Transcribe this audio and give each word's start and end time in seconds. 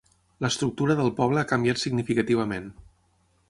L'estructura 0.45 0.95
del 1.01 1.11
poble 1.21 1.41
ha 1.43 1.49
canviat 1.53 1.81
significativament. 1.85 2.69